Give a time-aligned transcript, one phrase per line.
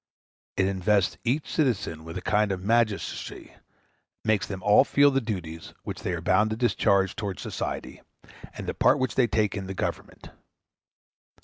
[0.57, 3.61] It invests each citizen with a kind of magistracy, it
[4.25, 8.01] makes them all feel the duties which they are bound to discharge towards society,
[8.55, 10.31] and the part which they take in the Government.